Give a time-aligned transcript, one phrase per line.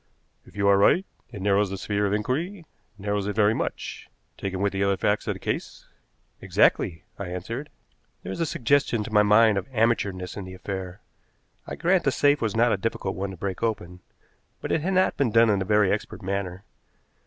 [0.47, 2.65] "If you are right, it narrows the sphere of inquiry
[2.97, 5.87] narrows it very much, taken with the other facts of the case."
[6.41, 7.69] "Exactly," I answered.
[8.23, 11.01] "There is a suggestion to my mind of amateurishness in the affair.
[11.67, 13.99] I grant the safe was not a difficult one to break open,
[14.59, 16.63] but it had not been done in a very expert manner.